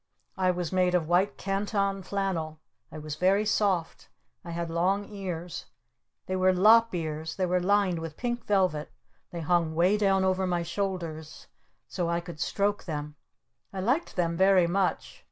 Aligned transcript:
I 0.35 0.49
was 0.49 0.71
made 0.71 0.95
of 0.95 1.07
white 1.07 1.37
canton 1.37 2.01
flannel. 2.01 2.59
I 2.91 2.97
was 2.97 3.17
very 3.17 3.45
soft. 3.45 4.09
I 4.43 4.49
had 4.49 4.71
long 4.71 5.07
ears. 5.11 5.65
They 6.25 6.35
were 6.35 6.51
lop 6.53 6.87
ears. 6.95 7.35
They 7.35 7.45
were 7.45 7.59
lined 7.59 7.99
with 7.99 8.17
pink 8.17 8.43
velvet. 8.47 8.91
They 9.29 9.41
hung 9.41 9.75
way 9.75 9.97
down 9.99 10.23
over 10.25 10.47
my 10.47 10.63
shoulders 10.63 11.45
so 11.87 12.09
I 12.09 12.19
could 12.19 12.39
stroke 12.39 12.85
them. 12.85 13.15
I 13.71 13.79
liked 13.79 14.15
them 14.15 14.35
very 14.35 14.65
much. 14.65 15.19